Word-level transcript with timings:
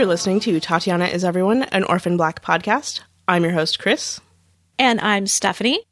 You're 0.00 0.06
listening 0.06 0.40
to 0.40 0.58
Tatiana 0.60 1.04
is 1.08 1.26
Everyone, 1.26 1.64
an 1.64 1.84
Orphan 1.84 2.16
Black 2.16 2.42
podcast. 2.42 3.00
I'm 3.28 3.42
your 3.42 3.52
host, 3.52 3.78
Kris. 3.78 4.18
And 4.78 4.98
I'm 4.98 5.26
Stephanie. 5.26 5.84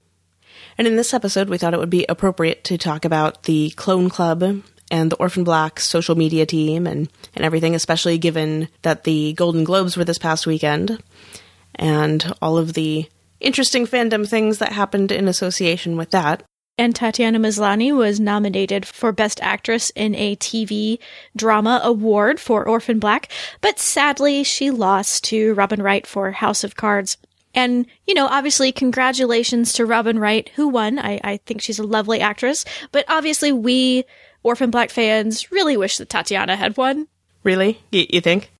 And 0.79 0.87
in 0.87 0.96
this 0.96 1.12
episode, 1.12 1.50
we 1.50 1.59
thought 1.59 1.75
it 1.75 1.79
would 1.79 1.91
be 1.91 2.07
appropriate 2.09 2.64
to 2.64 2.79
talk 2.79 3.05
about 3.05 3.43
the 3.43 3.68
Clone 3.77 4.09
Club 4.09 4.63
and 4.91 5.13
the 5.13 5.17
Orphan 5.17 5.45
Black 5.45 5.79
social 5.79 6.14
media 6.14 6.46
team 6.46 6.86
and, 6.86 7.11
and 7.36 7.45
everything, 7.45 7.75
especially 7.75 8.17
given 8.17 8.68
that 8.81 9.05
the 9.05 9.35
Golden 9.35 9.63
Globes 9.63 9.95
were 9.95 10.05
this 10.05 10.17
past 10.17 10.46
weekend 10.46 11.03
and 11.75 12.32
all 12.40 12.57
of 12.57 12.72
the 12.72 13.11
interesting 13.40 13.86
fandom 13.86 14.27
things 14.27 14.57
that 14.57 14.72
happened 14.72 15.13
in 15.13 15.29
association 15.29 15.99
with 15.99 16.13
that. 16.13 16.43
And 16.79 16.95
Tatiana 16.95 17.41
Maslany 17.41 17.95
was 17.95 18.21
nominated 18.21 18.86
for 18.86 19.11
Best 19.11 19.41
Actress 19.43 19.91
in 19.91 20.14
a 20.14 20.36
TV 20.36 20.99
Drama 21.36 21.81
Award 21.82 22.39
for 22.39 22.67
Orphan 22.67 23.00
Black, 23.00 23.29
but 23.61 23.81
sadly 23.81 24.45
she 24.45 24.71
lost 24.71 25.25
to 25.25 25.55
Robin 25.55 25.83
Wright 25.83 26.07
for 26.07 26.31
House 26.31 26.63
of 26.63 26.77
Cards. 26.77 27.17
And, 27.55 27.86
you 28.07 28.14
know, 28.14 28.29
obviously, 28.29 28.71
congratulations 28.71 29.72
to 29.72 29.86
Robin 29.86 30.19
Wright, 30.19 30.49
who 30.55 30.69
won. 30.69 30.99
I, 30.99 31.19
I 31.25 31.36
think 31.39 31.61
she's 31.61 31.79
a 31.81 31.86
lovely 31.86 32.20
actress. 32.20 32.64
But 32.92 33.05
obviously, 33.08 33.50
we 33.50 34.05
Orphan 34.42 34.70
Black 34.70 34.91
fans 34.91 35.50
really 35.50 35.77
wish 35.77 35.97
that 35.97 36.08
Tatiana 36.08 36.56
had 36.56 36.77
won. 36.77 37.08
Really? 37.42 37.81
Y- 37.92 38.06
you 38.11 38.20
think? 38.20 38.53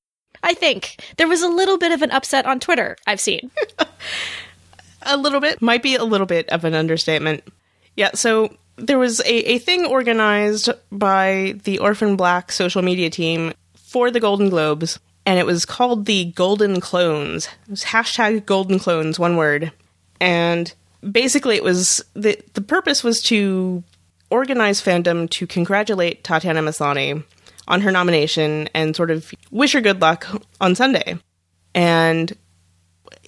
I 0.43 0.53
think. 0.53 0.97
There 1.17 1.27
was 1.27 1.41
a 1.41 1.47
little 1.47 1.77
bit 1.77 1.91
of 1.91 2.01
an 2.01 2.11
upset 2.11 2.45
on 2.45 2.59
Twitter, 2.59 2.97
I've 3.07 3.21
seen. 3.21 3.51
a 5.03 5.17
little 5.17 5.39
bit. 5.39 5.61
Might 5.61 5.83
be 5.83 5.95
a 5.95 6.03
little 6.03 6.27
bit 6.27 6.49
of 6.49 6.65
an 6.65 6.73
understatement. 6.73 7.43
Yeah, 7.99 8.11
so 8.13 8.55
there 8.77 8.97
was 8.97 9.19
a, 9.19 9.55
a 9.55 9.57
thing 9.57 9.85
organized 9.85 10.69
by 10.89 11.59
the 11.65 11.79
Orphan 11.79 12.15
Black 12.15 12.49
social 12.49 12.81
media 12.81 13.09
team 13.09 13.51
for 13.75 14.09
the 14.09 14.21
Golden 14.21 14.49
Globes, 14.49 14.99
and 15.25 15.37
it 15.37 15.45
was 15.45 15.65
called 15.65 16.05
the 16.05 16.31
Golden 16.31 16.79
Clones. 16.79 17.49
It 17.65 17.71
was 17.71 17.83
hashtag 17.83 18.45
Golden 18.45 18.79
Clones, 18.79 19.19
one 19.19 19.35
word. 19.35 19.73
And 20.21 20.73
basically, 21.11 21.57
it 21.57 21.63
was 21.63 22.01
the, 22.13 22.41
the 22.53 22.61
purpose 22.61 23.03
was 23.03 23.21
to 23.23 23.83
organize 24.29 24.81
fandom 24.81 25.29
to 25.31 25.45
congratulate 25.45 26.23
Tatiana 26.23 26.61
Maslany 26.61 27.21
on 27.67 27.81
her 27.81 27.91
nomination 27.91 28.69
and 28.73 28.95
sort 28.95 29.11
of 29.11 29.29
wish 29.51 29.73
her 29.73 29.81
good 29.81 29.99
luck 29.99 30.25
on 30.61 30.73
Sunday. 30.73 31.19
And 31.75 32.33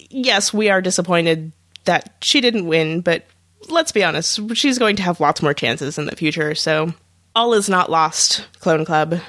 yes, 0.08 0.54
we 0.54 0.70
are 0.70 0.80
disappointed 0.80 1.52
that 1.84 2.14
she 2.22 2.40
didn't 2.40 2.64
win, 2.64 3.02
but 3.02 3.26
let's 3.68 3.92
be 3.92 4.04
honest, 4.04 4.40
she's 4.54 4.78
going 4.78 4.96
to 4.96 5.02
have 5.02 5.20
lots 5.20 5.42
more 5.42 5.54
chances 5.54 5.98
in 5.98 6.06
the 6.06 6.16
future, 6.16 6.54
so 6.54 6.94
all 7.34 7.54
is 7.54 7.68
not 7.68 7.90
lost, 7.90 8.46
Clone 8.60 8.84
Club. 8.84 9.20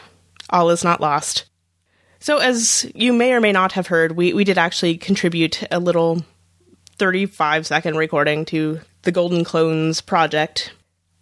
All 0.50 0.70
is 0.70 0.84
not 0.84 1.02
lost. 1.02 1.46
So, 2.20 2.38
as 2.38 2.90
you 2.96 3.12
may 3.12 3.34
or 3.34 3.42
may 3.42 3.52
not 3.52 3.74
have 3.74 3.88
heard, 3.88 4.14
we, 4.14 4.34
we 4.34 4.44
did 4.44 4.58
actually 4.58 4.98
contribute 4.98 5.64
a 5.72 5.80
little 5.80 6.24
35 6.98 7.68
second 7.68 7.98
recording 7.98 8.46
to 8.46 8.80
the 9.02 9.12
Golden 9.12 9.44
Clones 9.44 10.02
project. 10.02 10.74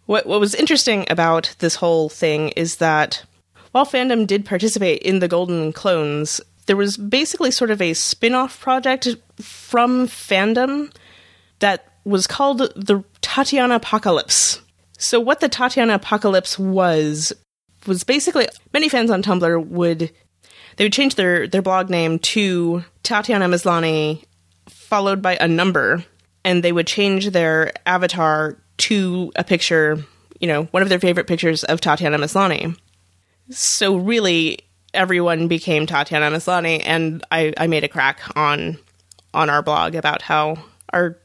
What, 0.06 0.26
what 0.26 0.40
was 0.40 0.54
interesting 0.54 1.06
about 1.08 1.54
this 1.58 1.76
whole 1.76 2.08
thing 2.08 2.50
is 2.50 2.76
that 2.76 3.24
while 3.72 3.86
fandom 3.86 4.26
did 4.26 4.44
participate 4.44 5.02
in 5.02 5.20
the 5.20 5.28
Golden 5.28 5.72
Clones, 5.72 6.40
there 6.66 6.76
was 6.76 6.96
basically 6.96 7.50
sort 7.50 7.70
of 7.70 7.80
a 7.80 7.94
spin 7.94 8.34
off 8.34 8.60
project 8.60 9.08
from 9.40 10.06
fandom 10.06 10.92
that 11.60 11.91
was 12.04 12.26
called 12.26 12.58
the 12.58 13.04
Tatiana 13.20 13.76
Apocalypse. 13.76 14.60
So, 14.98 15.20
what 15.20 15.40
the 15.40 15.48
Tatiana 15.48 15.94
Apocalypse 15.94 16.58
was, 16.58 17.32
was 17.86 18.04
basically 18.04 18.48
many 18.72 18.88
fans 18.88 19.10
on 19.10 19.22
Tumblr 19.22 19.66
would 19.66 20.10
they 20.76 20.84
would 20.84 20.92
change 20.92 21.14
their, 21.14 21.46
their 21.46 21.62
blog 21.62 21.90
name 21.90 22.18
to 22.18 22.84
Tatiana 23.02 23.46
Maslany, 23.46 24.24
followed 24.68 25.22
by 25.22 25.36
a 25.40 25.48
number, 25.48 26.04
and 26.44 26.62
they 26.62 26.72
would 26.72 26.86
change 26.86 27.30
their 27.30 27.72
avatar 27.86 28.58
to 28.78 29.32
a 29.36 29.44
picture, 29.44 30.02
you 30.40 30.48
know, 30.48 30.64
one 30.64 30.82
of 30.82 30.88
their 30.88 30.98
favorite 30.98 31.26
pictures 31.26 31.64
of 31.64 31.80
Tatiana 31.80 32.18
Maslany. 32.18 32.76
So 33.50 33.96
really, 33.96 34.60
everyone 34.94 35.48
became 35.48 35.86
Tatiana 35.86 36.34
Maslany, 36.34 36.82
and 36.84 37.24
I, 37.30 37.52
I 37.56 37.66
made 37.66 37.84
a 37.84 37.88
crack 37.88 38.20
on 38.36 38.78
on 39.34 39.48
our 39.48 39.62
blog 39.62 39.94
about 39.94 40.20
how 40.20 40.56
our 40.92 41.18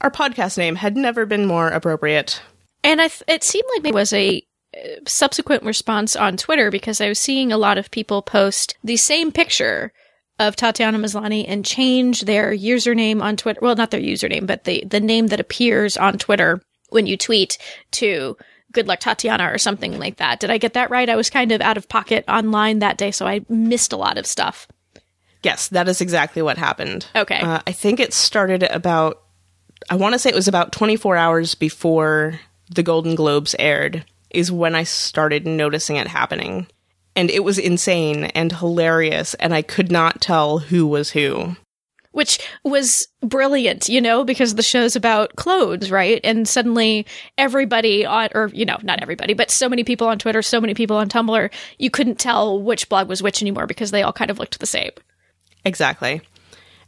our 0.00 0.10
podcast 0.10 0.58
name 0.58 0.76
had 0.76 0.96
never 0.96 1.26
been 1.26 1.46
more 1.46 1.68
appropriate. 1.68 2.40
And 2.84 3.00
I 3.00 3.08
th- 3.08 3.22
it 3.26 3.44
seemed 3.44 3.68
like 3.76 3.86
it 3.86 3.94
was 3.94 4.12
a 4.12 4.42
uh, 4.76 4.78
subsequent 5.06 5.62
response 5.62 6.14
on 6.14 6.36
Twitter 6.36 6.70
because 6.70 7.00
I 7.00 7.08
was 7.08 7.18
seeing 7.18 7.52
a 7.52 7.58
lot 7.58 7.78
of 7.78 7.90
people 7.90 8.22
post 8.22 8.76
the 8.84 8.96
same 8.96 9.32
picture 9.32 9.92
of 10.38 10.54
Tatiana 10.54 10.98
Maslany 10.98 11.44
and 11.48 11.64
change 11.64 12.22
their 12.22 12.52
username 12.52 13.20
on 13.20 13.36
Twitter. 13.36 13.58
Well, 13.60 13.74
not 13.74 13.90
their 13.90 14.00
username, 14.00 14.46
but 14.46 14.64
the, 14.64 14.84
the 14.86 15.00
name 15.00 15.28
that 15.28 15.40
appears 15.40 15.96
on 15.96 16.18
Twitter 16.18 16.62
when 16.90 17.06
you 17.06 17.16
tweet 17.16 17.58
to 17.92 18.36
good 18.72 18.86
luck 18.86 19.00
Tatiana 19.00 19.50
or 19.52 19.58
something 19.58 19.98
like 19.98 20.16
that. 20.16 20.40
Did 20.40 20.50
I 20.50 20.58
get 20.58 20.74
that 20.74 20.90
right? 20.90 21.08
I 21.08 21.16
was 21.16 21.30
kind 21.30 21.52
of 21.52 21.60
out 21.60 21.76
of 21.76 21.88
pocket 21.88 22.24
online 22.28 22.78
that 22.78 22.98
day, 22.98 23.10
so 23.10 23.26
I 23.26 23.40
missed 23.48 23.92
a 23.92 23.96
lot 23.96 24.18
of 24.18 24.26
stuff. 24.26 24.68
Yes, 25.42 25.68
that 25.68 25.88
is 25.88 26.00
exactly 26.00 26.42
what 26.42 26.58
happened. 26.58 27.06
Okay. 27.16 27.40
Uh, 27.40 27.60
I 27.66 27.72
think 27.72 27.98
it 28.00 28.12
started 28.12 28.62
about, 28.64 29.22
I 29.90 29.96
want 29.96 30.14
to 30.14 30.18
say 30.18 30.30
it 30.30 30.34
was 30.34 30.48
about 30.48 30.72
24 30.72 31.16
hours 31.16 31.54
before 31.54 32.40
the 32.70 32.82
Golden 32.82 33.14
Globes 33.14 33.54
aired, 33.58 34.04
is 34.30 34.52
when 34.52 34.74
I 34.74 34.84
started 34.84 35.46
noticing 35.46 35.96
it 35.96 36.06
happening. 36.06 36.66
And 37.16 37.30
it 37.30 37.42
was 37.42 37.58
insane 37.58 38.24
and 38.26 38.52
hilarious, 38.52 39.34
and 39.34 39.52
I 39.52 39.62
could 39.62 39.90
not 39.90 40.20
tell 40.20 40.58
who 40.58 40.86
was 40.86 41.10
who. 41.10 41.56
Which 42.12 42.38
was 42.64 43.08
brilliant, 43.22 43.88
you 43.88 44.00
know, 44.00 44.24
because 44.24 44.54
the 44.54 44.62
show's 44.62 44.96
about 44.96 45.36
clones, 45.36 45.90
right? 45.90 46.20
And 46.24 46.48
suddenly 46.48 47.06
everybody 47.36 48.04
on, 48.06 48.28
or, 48.34 48.50
you 48.54 48.64
know, 48.64 48.78
not 48.82 49.02
everybody, 49.02 49.34
but 49.34 49.50
so 49.50 49.68
many 49.68 49.84
people 49.84 50.06
on 50.06 50.18
Twitter, 50.18 50.42
so 50.42 50.60
many 50.60 50.74
people 50.74 50.96
on 50.96 51.08
Tumblr, 51.08 51.50
you 51.78 51.90
couldn't 51.90 52.18
tell 52.18 52.60
which 52.60 52.88
blog 52.88 53.08
was 53.08 53.22
which 53.22 53.42
anymore 53.42 53.66
because 53.66 53.90
they 53.90 54.02
all 54.02 54.12
kind 54.12 54.30
of 54.30 54.38
looked 54.38 54.58
the 54.58 54.66
same. 54.66 54.90
Exactly. 55.64 56.20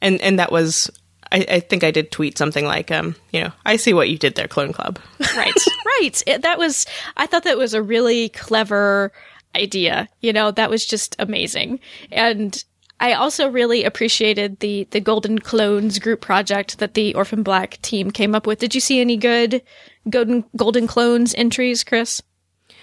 And 0.00 0.20
and 0.20 0.38
that 0.38 0.52
was 0.52 0.90
I, 1.32 1.46
I, 1.48 1.60
think 1.60 1.84
I 1.84 1.91
did 1.91 2.10
tweet 2.10 2.36
something 2.36 2.64
like, 2.64 2.91
um, 2.91 3.14
you 3.32 3.42
know, 3.42 3.52
I 3.64 3.76
see 3.76 3.92
what 3.92 4.08
you 4.08 4.18
did 4.18 4.34
there, 4.34 4.48
Clone 4.48 4.72
Club. 4.72 4.98
right, 5.36 5.54
right. 5.86 6.22
It, 6.26 6.42
that 6.42 6.58
was, 6.58 6.86
I 7.16 7.26
thought 7.26 7.44
that 7.44 7.58
was 7.58 7.74
a 7.74 7.82
really 7.82 8.30
clever 8.30 9.12
idea. 9.54 10.08
You 10.20 10.32
know, 10.32 10.50
that 10.50 10.70
was 10.70 10.84
just 10.84 11.16
amazing. 11.19 11.80
And 12.10 12.62
I 13.00 13.14
also 13.14 13.48
really 13.48 13.84
appreciated 13.84 14.60
the 14.60 14.86
the 14.90 15.00
Golden 15.00 15.38
Clones 15.38 15.98
group 15.98 16.20
project 16.20 16.78
that 16.78 16.92
the 16.92 17.14
Orphan 17.14 17.42
Black 17.42 17.80
team 17.80 18.10
came 18.10 18.34
up 18.34 18.46
with. 18.46 18.58
Did 18.58 18.74
you 18.74 18.80
see 18.80 19.00
any 19.00 19.16
good 19.16 19.62
Golden 20.08 20.44
Golden 20.54 20.86
Clones 20.86 21.34
entries, 21.36 21.82
Kris? 21.82 22.22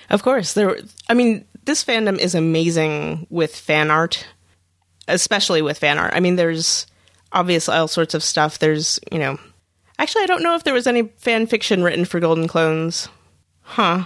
Of 0.09 0.23
course, 0.23 0.53
there. 0.53 0.77
I 1.07 1.13
mean, 1.13 1.45
this 1.65 1.85
fandom 1.85 2.17
is 2.17 2.33
amazing 2.33 3.27
with 3.29 3.55
fan 3.55 3.91
art, 3.91 4.25
especially 5.07 5.61
with 5.61 5.77
fan 5.77 5.99
art. 5.99 6.13
I 6.15 6.19
mean, 6.19 6.35
there's 6.35 6.87
obviously 7.31 7.75
all 7.75 7.87
sorts 7.87 8.13
of 8.13 8.23
stuff. 8.23 8.59
There's, 8.59 8.99
you 9.11 9.19
know, 9.19 9.39
actually, 9.99 10.23
I 10.23 10.27
don't 10.27 10.43
know 10.43 10.55
if 10.55 10.63
there 10.63 10.73
was 10.73 10.87
any 10.87 11.03
fan 11.17 11.47
fiction 11.47 11.83
written 11.83 12.05
for 12.05 12.19
Golden 12.19 12.47
Clones. 12.47 13.09
Huh. 13.61 14.05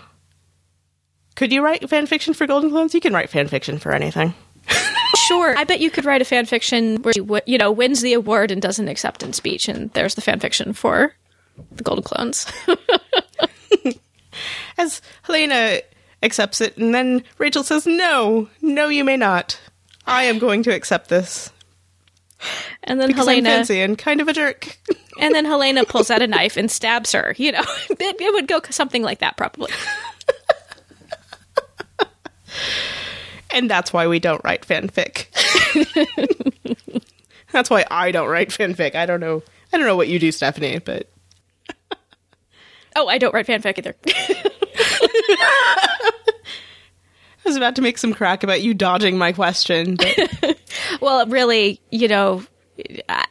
Could 1.35 1.51
you 1.51 1.63
write 1.63 1.89
fan 1.89 2.07
fiction 2.07 2.33
for 2.33 2.47
Golden 2.47 2.69
Clones? 2.69 2.93
You 2.93 3.01
can 3.01 3.13
write 3.13 3.29
fan 3.29 3.47
fiction 3.47 3.79
for 3.79 3.91
anything. 3.91 4.33
sure. 5.27 5.57
I 5.57 5.63
bet 5.63 5.79
you 5.79 5.89
could 5.89 6.05
write 6.05 6.21
a 6.21 6.25
fan 6.25 6.45
fiction 6.45 7.01
where 7.01 7.13
you, 7.15 7.39
you 7.45 7.57
know 7.57 7.71
wins 7.71 8.01
the 8.01 8.13
award 8.13 8.51
and 8.51 8.61
does 8.61 8.79
an 8.79 8.87
acceptance 8.87 9.37
speech, 9.37 9.67
and 9.67 9.91
there's 9.93 10.15
the 10.15 10.21
fan 10.21 10.39
fiction 10.39 10.73
for 10.73 11.13
the 11.71 11.83
Golden 11.83 12.03
Clones. 12.03 12.45
As 14.77 15.01
Helena 15.23 15.81
accepts 16.23 16.61
it, 16.61 16.77
and 16.77 16.93
then 16.93 17.23
Rachel 17.37 17.63
says, 17.63 17.85
"No, 17.85 18.49
no, 18.61 18.87
you 18.87 19.03
may 19.03 19.17
not. 19.17 19.59
I 20.05 20.23
am 20.23 20.39
going 20.39 20.63
to 20.63 20.73
accept 20.73 21.09
this." 21.09 21.51
And 22.83 22.99
then 22.99 23.09
because 23.09 23.27
Helena 23.27 23.49
I'm 23.49 23.55
fancy 23.57 23.79
and 23.81 23.95
kind 23.97 24.21
of 24.21 24.27
a 24.27 24.33
jerk. 24.33 24.79
and 25.19 25.35
then 25.35 25.45
Helena 25.45 25.85
pulls 25.85 26.09
out 26.09 26.23
a 26.23 26.27
knife 26.27 26.57
and 26.57 26.69
stabs 26.69 27.11
her. 27.11 27.35
You 27.37 27.51
know, 27.51 27.63
it, 27.89 28.19
it 28.19 28.33
would 28.33 28.47
go 28.47 28.59
something 28.69 29.03
like 29.03 29.19
that 29.19 29.37
probably. 29.37 29.71
and 33.51 33.69
that's 33.69 33.93
why 33.93 34.07
we 34.07 34.19
don't 34.19 34.43
write 34.43 34.65
fanfic. 34.65 35.27
that's 37.51 37.69
why 37.69 37.85
I 37.91 38.11
don't 38.11 38.29
write 38.29 38.49
fanfic. 38.49 38.95
I 38.95 39.05
don't 39.05 39.19
know. 39.19 39.43
I 39.71 39.77
don't 39.77 39.85
know 39.85 39.95
what 39.95 40.07
you 40.07 40.17
do, 40.17 40.31
Stephanie, 40.31 40.79
but 40.79 41.07
oh, 42.95 43.07
I 43.07 43.19
don't 43.19 43.33
write 43.33 43.47
fanfic 43.47 43.77
either. 43.77 43.95
Was 47.51 47.57
about 47.57 47.75
to 47.75 47.81
make 47.81 47.97
some 47.97 48.13
crack 48.13 48.43
about 48.43 48.61
you 48.61 48.73
dodging 48.73 49.17
my 49.17 49.33
question. 49.33 49.97
But... 49.97 50.57
well, 51.01 51.27
really, 51.27 51.81
you 51.89 52.07
know, 52.07 52.45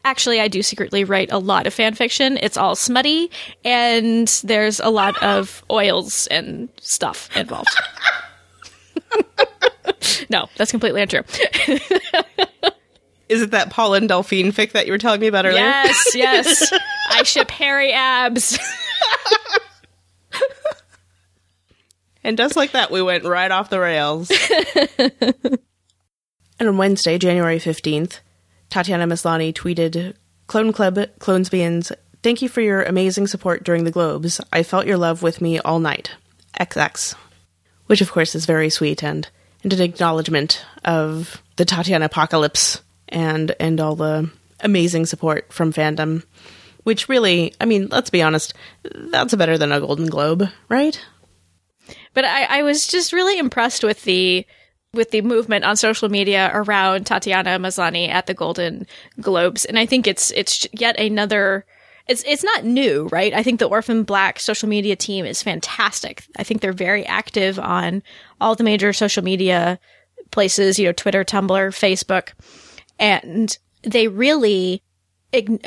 actually, 0.04 0.42
I 0.42 0.46
do 0.46 0.62
secretly 0.62 1.04
write 1.04 1.32
a 1.32 1.38
lot 1.38 1.66
of 1.66 1.72
fan 1.72 1.94
fiction. 1.94 2.36
It's 2.36 2.58
all 2.58 2.76
smutty, 2.76 3.30
and 3.64 4.28
there's 4.44 4.78
a 4.78 4.90
lot 4.90 5.22
of 5.22 5.64
oils 5.70 6.26
and 6.26 6.68
stuff 6.82 7.34
involved. 7.34 7.74
no, 10.28 10.50
that's 10.58 10.70
completely 10.70 11.00
untrue. 11.00 11.22
Is 13.30 13.40
it 13.40 13.52
that 13.52 13.70
Paul 13.70 13.94
and 13.94 14.06
Delphine 14.06 14.52
fic 14.52 14.72
that 14.72 14.84
you 14.84 14.92
were 14.92 14.98
telling 14.98 15.22
me 15.22 15.28
about 15.28 15.46
earlier? 15.46 15.62
Yes, 15.62 16.14
yes. 16.14 16.72
I 17.10 17.22
ship 17.22 17.50
hairy 17.50 17.94
abs. 17.94 18.58
And 22.22 22.36
just 22.36 22.56
like 22.56 22.72
that, 22.72 22.90
we 22.90 23.02
went 23.02 23.24
right 23.24 23.50
off 23.50 23.70
the 23.70 23.80
rails. 23.80 24.30
and 24.98 26.68
on 26.68 26.76
Wednesday, 26.76 27.18
January 27.18 27.58
15th, 27.58 28.20
Tatiana 28.68 29.06
Maslany 29.06 29.52
tweeted 29.52 30.14
Clone 30.46 30.72
Club 30.72 30.96
Clonesbians, 31.18 31.92
thank 32.22 32.42
you 32.42 32.48
for 32.48 32.60
your 32.60 32.82
amazing 32.82 33.26
support 33.26 33.64
during 33.64 33.84
the 33.84 33.90
Globes. 33.90 34.40
I 34.52 34.62
felt 34.62 34.86
your 34.86 34.98
love 34.98 35.22
with 35.22 35.40
me 35.40 35.58
all 35.60 35.80
night. 35.80 36.16
XX. 36.58 37.14
Which, 37.86 38.00
of 38.00 38.12
course, 38.12 38.34
is 38.34 38.46
very 38.46 38.70
sweet 38.70 39.02
and, 39.02 39.28
and 39.62 39.72
an 39.72 39.80
acknowledgement 39.80 40.64
of 40.84 41.42
the 41.56 41.64
Tatiana 41.64 42.06
apocalypse 42.06 42.82
and, 43.08 43.54
and 43.58 43.80
all 43.80 43.96
the 43.96 44.30
amazing 44.60 45.06
support 45.06 45.52
from 45.52 45.72
fandom. 45.72 46.24
Which 46.84 47.08
really, 47.08 47.54
I 47.60 47.64
mean, 47.64 47.88
let's 47.90 48.10
be 48.10 48.22
honest, 48.22 48.54
that's 48.82 49.34
better 49.34 49.58
than 49.58 49.72
a 49.72 49.80
Golden 49.80 50.06
Globe, 50.06 50.48
right? 50.68 51.00
But 52.14 52.24
I, 52.24 52.60
I 52.60 52.62
was 52.62 52.86
just 52.86 53.12
really 53.12 53.38
impressed 53.38 53.84
with 53.84 54.02
the 54.04 54.46
with 54.92 55.10
the 55.10 55.22
movement 55.22 55.64
on 55.64 55.76
social 55.76 56.08
media 56.08 56.50
around 56.52 57.06
Tatiana 57.06 57.58
Maslany 57.58 58.08
at 58.08 58.26
the 58.26 58.34
Golden 58.34 58.86
Globes, 59.20 59.64
and 59.64 59.78
I 59.78 59.86
think 59.86 60.06
it's 60.06 60.30
it's 60.32 60.66
yet 60.72 60.98
another. 60.98 61.64
It's 62.08 62.24
it's 62.26 62.42
not 62.42 62.64
new, 62.64 63.08
right? 63.12 63.32
I 63.32 63.42
think 63.42 63.60
the 63.60 63.68
Orphan 63.68 64.02
Black 64.02 64.40
social 64.40 64.68
media 64.68 64.96
team 64.96 65.24
is 65.24 65.42
fantastic. 65.42 66.24
I 66.36 66.42
think 66.42 66.60
they're 66.60 66.72
very 66.72 67.06
active 67.06 67.58
on 67.58 68.02
all 68.40 68.56
the 68.56 68.64
major 68.64 68.92
social 68.92 69.22
media 69.22 69.78
places, 70.32 70.78
you 70.78 70.86
know, 70.86 70.92
Twitter, 70.92 71.24
Tumblr, 71.24 71.70
Facebook, 71.70 72.32
and 72.98 73.56
they 73.82 74.08
really 74.08 74.82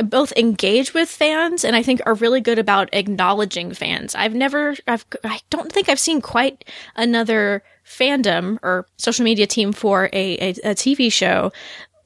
both 0.05 0.33
engage 0.35 0.93
with 0.93 1.09
fans 1.09 1.63
and 1.63 1.75
I 1.75 1.83
think 1.83 2.01
are 2.05 2.15
really 2.15 2.41
good 2.41 2.59
about 2.59 2.89
acknowledging 2.93 3.73
fans. 3.73 4.13
I've 4.15 4.33
never, 4.33 4.75
I've, 4.87 5.05
I 5.23 5.39
don't 5.49 5.71
think 5.71 5.89
I've 5.89 5.99
seen 5.99 6.21
quite 6.21 6.65
another 6.95 7.63
fandom 7.85 8.59
or 8.61 8.85
social 8.97 9.23
media 9.23 9.47
team 9.47 9.71
for 9.71 10.09
a, 10.13 10.37
a, 10.37 10.49
a 10.49 10.75
TV 10.75 11.11
show 11.11 11.51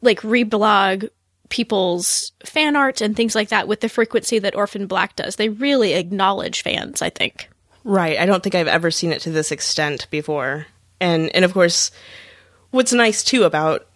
like 0.02 0.22
reblog 0.22 1.10
people's 1.50 2.32
fan 2.46 2.76
art 2.76 3.02
and 3.02 3.16
things 3.16 3.36
like 3.36 3.50
that 3.50 3.68
with 3.68 3.82
the 3.82 3.90
frequency 3.90 4.40
that 4.40 4.56
Orphan 4.56 4.86
Black 4.86 5.16
does. 5.16 5.38
They 5.38 5.50
really 5.50 5.94
acknowledge 5.94 6.62
fans, 6.62 7.02
I 7.02 7.10
think. 7.10 7.50
Right. 7.84 8.20
I 8.20 8.26
don't 8.26 8.44
think 8.44 8.56
I've 8.56 8.68
ever 8.68 8.92
seen 8.92 9.12
it 9.12 9.22
to 9.22 9.32
this 9.32 9.52
extent 9.52 10.08
before. 10.10 10.68
And 11.00 11.34
and 11.36 11.46
of 11.46 11.54
course 11.54 11.92
what's 12.72 12.92
nice 12.92 13.24
too 13.24 13.44
about 13.44 13.87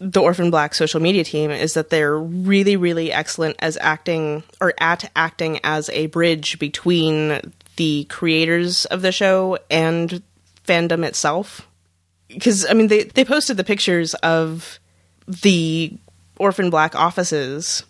the 0.00 0.22
Orphan 0.22 0.50
Black 0.50 0.74
social 0.74 0.98
media 0.98 1.22
team 1.22 1.50
is 1.50 1.74
that 1.74 1.90
they're 1.90 2.18
really, 2.18 2.76
really 2.76 3.12
excellent 3.12 3.56
as 3.58 3.76
acting 3.80 4.42
or 4.60 4.72
at 4.80 5.10
acting 5.14 5.60
as 5.62 5.90
a 5.90 6.06
bridge 6.06 6.58
between 6.58 7.52
the 7.76 8.04
creators 8.04 8.86
of 8.86 9.02
the 9.02 9.12
show 9.12 9.58
and 9.70 10.22
fandom 10.66 11.04
itself. 11.04 11.68
Because, 12.28 12.64
I 12.68 12.72
mean, 12.72 12.88
they, 12.88 13.04
they 13.04 13.24
posted 13.24 13.58
the 13.58 13.64
pictures 13.64 14.14
of 14.14 14.78
the 15.26 15.92
Orphan 16.38 16.70
Black 16.70 16.94
offices 16.94 17.84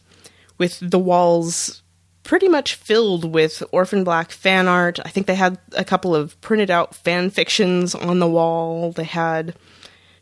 with 0.59 0.79
the 0.81 0.99
walls 0.99 1.83
pretty 2.25 2.49
much 2.49 2.75
filled 2.75 3.25
with 3.25 3.63
Orphan 3.71 4.03
Black 4.03 4.33
fan 4.33 4.67
art. 4.67 4.99
I 5.05 5.11
think 5.11 5.27
they 5.27 5.35
had 5.37 5.59
a 5.77 5.85
couple 5.85 6.15
of 6.15 6.41
printed 6.41 6.71
out 6.71 6.95
fan 6.95 7.31
fictions 7.31 7.95
on 7.95 8.19
the 8.19 8.29
wall. 8.29 8.93
They 8.93 9.05
had 9.05 9.55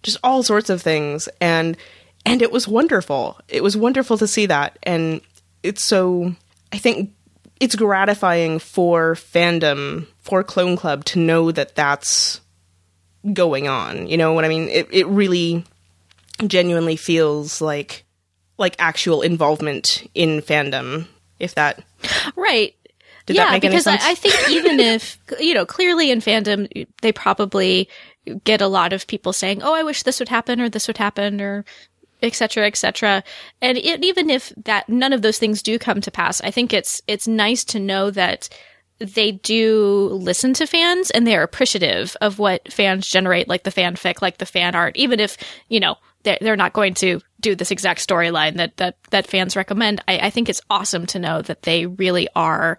just 0.03 0.19
all 0.23 0.43
sorts 0.43 0.71
of 0.71 0.83
things. 0.83 1.29
And 1.41 1.77
and 2.27 2.43
it 2.43 2.53
was 2.53 2.69
wonderful. 2.69 3.41
It 3.49 3.63
was 3.63 3.77
wonderful 3.77 4.19
to 4.19 4.27
see 4.27 4.47
that. 4.47 4.79
And 4.83 5.21
it's 5.63 5.85
so 5.85 6.35
i 6.73 6.79
think 6.79 7.11
it's 7.61 7.75
gratifying 7.75 8.59
for 8.61 9.15
fandom 9.15 10.07
for 10.21 10.45
clone 10.45 10.77
club 10.77 11.05
to 11.05 11.19
know 11.19 11.51
that 11.51 11.75
that's 11.75 12.41
going 13.33 13.69
on. 13.69 14.07
You 14.07 14.17
know 14.17 14.33
what 14.33 14.45
i 14.45 14.49
mean? 14.49 14.69
It, 14.69 14.89
it 14.93 15.07
really 15.07 15.65
genuinely 16.47 16.97
feels 16.97 17.61
like 17.61 18.05
like 18.59 18.77
actual 18.79 19.23
involvement 19.23 20.09
in 20.15 20.41
fandom 20.41 21.07
if 21.39 21.55
that 21.55 21.83
right. 22.37 22.75
Did 23.27 23.37
yeah, 23.37 23.59
because 23.59 23.87
I, 23.87 23.99
I, 24.01 24.15
think 24.15 24.49
even 24.49 24.81
if 24.81 25.19
you 25.39 25.53
know 25.53 25.67
clearly 25.67 26.11
in 26.11 26.21
fandom 26.21 26.87
they 27.03 27.13
probably 27.13 27.89
get 28.37 28.61
a 28.61 28.69
lot 28.69 28.93
of 28.93 29.07
people 29.07 29.33
saying, 29.33 29.63
"Oh, 29.63 29.75
I 29.75 29.83
wish 29.83 30.03
this 30.03 30.19
would 30.19 30.29
happen 30.29 30.61
or 30.61 30.69
this 30.69 30.87
would 30.87 30.99
happen 30.99 31.41
or 31.41 31.65
etc 32.21 32.67
etc 32.67 33.23
and 33.63 33.79
it, 33.79 34.05
even 34.05 34.29
if 34.29 34.53
that 34.57 34.89
none 34.89 35.13
of 35.13 35.23
those 35.23 35.39
things 35.39 35.63
do 35.63 35.79
come 35.79 36.01
to 36.01 36.11
pass 36.11 36.41
i 36.41 36.51
think 36.51 36.73
it's 36.73 37.01
it's 37.07 37.29
nice 37.29 37.63
to 37.63 37.79
know 37.79 38.11
that 38.11 38.49
they 38.99 39.31
do 39.31 40.09
listen 40.11 40.53
to 40.53 40.67
fans 40.67 41.13
and 41.13 41.25
they're 41.25 41.45
appreciative 41.45 42.17
of 42.21 42.41
what 42.41 42.73
fans 42.73 43.07
generate 43.07 43.47
like 43.47 43.63
the 43.63 43.71
fanfic 43.71 44.21
like 44.21 44.39
the 44.39 44.47
fan 44.47 44.75
art 44.75 44.97
even 44.97 45.21
if 45.21 45.37
you 45.69 45.79
know 45.79 45.95
they're, 46.23 46.39
they're 46.41 46.57
not 46.57 46.73
going 46.73 46.95
to 46.95 47.21
do 47.41 47.55
this 47.55 47.71
exact 47.71 48.07
storyline 48.07 48.57
that 48.57 48.77
that 48.77 48.97
that 49.11 49.27
fans 49.27 49.57
recommend. 49.57 50.03
I, 50.09 50.19
I 50.19 50.31
think 50.31 50.49
it's 50.49 50.61
awesome 50.69 51.07
to 51.07 51.19
know 51.19 51.43
that 51.43 51.63
they 51.63 51.87
really 51.87 52.29
are 52.35 52.79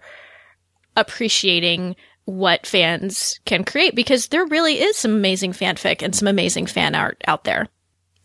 appreciating 0.96 1.96
what 2.30 2.66
fans 2.66 3.40
can 3.44 3.64
create 3.64 3.94
because 3.94 4.28
there 4.28 4.46
really 4.46 4.80
is 4.80 4.96
some 4.96 5.12
amazing 5.12 5.52
fanfic 5.52 6.02
and 6.02 6.14
some 6.14 6.28
amazing 6.28 6.66
fan 6.66 6.94
art 6.94 7.20
out 7.26 7.44
there. 7.44 7.66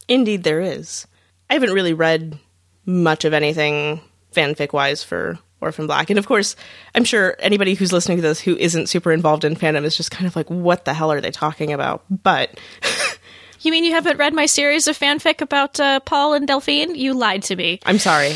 Indeed, 0.07 0.43
there 0.43 0.61
is. 0.61 1.07
I 1.49 1.53
haven't 1.53 1.73
really 1.73 1.93
read 1.93 2.37
much 2.85 3.25
of 3.25 3.33
anything 3.33 4.01
fanfic 4.31 4.73
wise 4.73 5.03
for 5.03 5.39
Orphan 5.59 5.87
Black. 5.87 6.09
And 6.09 6.19
of 6.19 6.27
course, 6.27 6.55
I'm 6.93 7.03
sure 7.03 7.35
anybody 7.39 7.73
who's 7.73 7.91
listening 7.91 8.17
to 8.17 8.21
this 8.21 8.39
who 8.39 8.55
isn't 8.55 8.87
super 8.87 9.11
involved 9.11 9.43
in 9.43 9.55
fandom 9.55 9.83
is 9.83 9.97
just 9.97 10.11
kind 10.11 10.27
of 10.27 10.35
like, 10.35 10.49
what 10.49 10.85
the 10.85 10.93
hell 10.93 11.11
are 11.11 11.21
they 11.21 11.31
talking 11.31 11.73
about? 11.73 12.03
But. 12.09 12.59
you 13.61 13.71
mean 13.71 13.83
you 13.83 13.91
haven't 13.91 14.17
read 14.17 14.33
my 14.33 14.45
series 14.45 14.87
of 14.87 14.97
fanfic 14.97 15.41
about 15.41 15.79
uh, 15.79 15.99
Paul 16.01 16.33
and 16.35 16.47
Delphine? 16.47 16.95
You 16.95 17.13
lied 17.15 17.43
to 17.43 17.55
me. 17.55 17.79
I'm 17.85 17.99
sorry. 17.99 18.35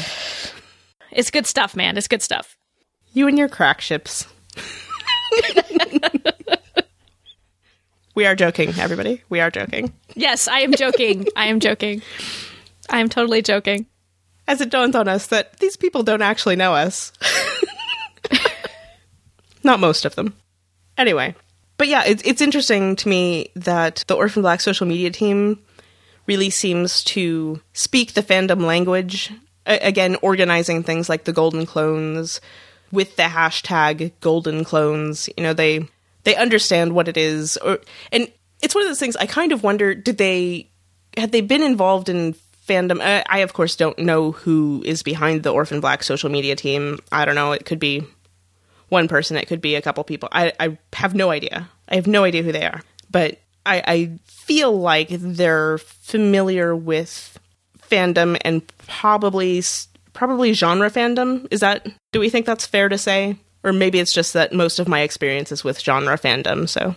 It's 1.11 1.29
good 1.29 1.45
stuff, 1.45 1.75
man. 1.75 1.97
It's 1.97 2.07
good 2.07 2.23
stuff. 2.23 2.57
You 3.13 3.27
and 3.27 3.37
your 3.37 3.49
crack 3.49 3.81
ships. 3.81 4.25
we 8.15 8.25
are 8.25 8.35
joking, 8.35 8.73
everybody. 8.77 9.21
We 9.29 9.39
are 9.39 9.51
joking. 9.51 9.93
Yes, 10.15 10.47
I 10.47 10.59
am 10.61 10.73
joking. 10.73 11.27
I 11.35 11.47
am 11.47 11.59
joking. 11.59 12.01
I 12.89 12.99
am 12.99 13.09
totally 13.09 13.41
joking. 13.41 13.85
As 14.47 14.61
it 14.61 14.69
dawns 14.69 14.95
on 14.95 15.07
us 15.07 15.27
that 15.27 15.59
these 15.59 15.77
people 15.77 16.03
don't 16.03 16.21
actually 16.21 16.55
know 16.55 16.73
us. 16.73 17.11
Not 19.63 19.79
most 19.79 20.05
of 20.05 20.15
them. 20.15 20.35
Anyway, 20.97 21.35
but 21.77 21.87
yeah, 21.87 22.03
it's, 22.05 22.23
it's 22.23 22.41
interesting 22.41 22.95
to 22.97 23.07
me 23.09 23.49
that 23.55 24.03
the 24.07 24.15
Orphan 24.15 24.41
Black 24.41 24.61
social 24.61 24.87
media 24.87 25.11
team 25.11 25.59
really 26.27 26.49
seems 26.49 27.03
to 27.03 27.61
speak 27.73 28.13
the 28.13 28.23
fandom 28.23 28.65
language. 28.65 29.31
A- 29.65 29.79
again, 29.87 30.17
organizing 30.21 30.83
things 30.83 31.09
like 31.09 31.23
the 31.25 31.33
Golden 31.33 31.65
Clones, 31.65 32.41
with 32.91 33.15
the 33.15 33.23
hashtag 33.23 34.11
golden 34.21 34.63
clones. 34.63 35.29
You 35.37 35.43
know, 35.43 35.53
they 35.53 35.87
they 36.23 36.35
understand 36.35 36.93
what 36.93 37.07
it 37.07 37.17
is, 37.17 37.57
or 37.57 37.79
and 38.11 38.31
it's 38.61 38.75
one 38.75 38.83
of 38.83 38.89
those 38.89 38.99
things. 38.99 39.15
I 39.15 39.25
kind 39.25 39.51
of 39.51 39.63
wonder, 39.63 39.93
did 39.95 40.17
they 40.17 40.69
had 41.17 41.31
they 41.31 41.41
been 41.41 41.63
involved 41.63 42.09
in 42.09 42.35
fandom? 42.67 43.01
I, 43.01 43.23
I 43.27 43.39
of 43.39 43.53
course 43.53 43.75
don't 43.75 43.99
know 43.99 44.31
who 44.31 44.83
is 44.85 45.03
behind 45.03 45.43
the 45.43 45.53
Orphan 45.53 45.79
Black 45.79 46.03
social 46.03 46.29
media 46.29 46.55
team. 46.55 46.99
I 47.11 47.25
don't 47.25 47.35
know. 47.35 47.51
It 47.51 47.65
could 47.65 47.79
be 47.79 48.03
one 48.89 49.07
person. 49.07 49.37
It 49.37 49.47
could 49.47 49.61
be 49.61 49.75
a 49.75 49.81
couple 49.81 50.03
people. 50.03 50.29
I 50.31 50.53
I 50.59 50.77
have 50.93 51.15
no 51.15 51.31
idea. 51.31 51.69
I 51.87 51.95
have 51.95 52.07
no 52.07 52.23
idea 52.23 52.43
who 52.43 52.51
they 52.51 52.65
are, 52.65 52.81
but 53.09 53.39
I, 53.65 53.83
I 53.85 54.19
feel 54.25 54.77
like 54.77 55.09
they're 55.09 55.77
familiar 55.77 56.75
with 56.75 57.39
fandom 57.89 58.37
and 58.41 58.65
probably 58.87 59.61
probably 60.13 60.53
genre 60.53 60.89
fandom. 60.89 61.47
Is 61.51 61.59
that 61.59 61.87
do 62.11 62.19
we 62.19 62.29
think 62.29 62.45
that's 62.45 62.65
fair 62.65 62.89
to 62.89 62.97
say? 62.97 63.37
Or 63.63 63.73
maybe 63.73 63.99
it's 63.99 64.13
just 64.13 64.33
that 64.33 64.53
most 64.53 64.79
of 64.79 64.87
my 64.87 65.01
experience 65.01 65.51
is 65.51 65.63
with 65.63 65.81
genre 65.81 66.17
fandom, 66.17 66.67
so 66.69 66.95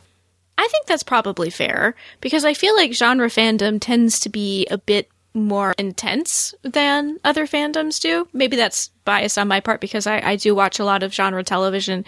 I 0.59 0.69
think 0.69 0.87
that's 0.87 1.03
probably 1.03 1.51
fair 1.51 1.95
because 2.21 2.45
I 2.45 2.55
feel 2.55 2.77
like 2.77 2.93
genre 2.93 3.29
fandom 3.29 3.79
tends 3.81 4.21
to 4.21 4.29
be 4.29 4.67
a 4.67 4.79
bit 4.79 5.09
more 5.35 5.75
intense 5.79 6.55
than 6.63 7.19
other 7.25 7.47
fandoms 7.47 8.01
do. 8.01 8.29
Maybe 8.33 8.57
that's 8.57 8.89
bias 9.05 9.39
on 9.39 9.49
my 9.49 9.61
part 9.61 9.81
because 9.81 10.07
I, 10.07 10.21
I 10.21 10.37
do 10.37 10.55
watch 10.55 10.79
a 10.79 10.85
lot 10.85 11.03
of 11.03 11.15
genre 11.15 11.43
television, 11.43 12.05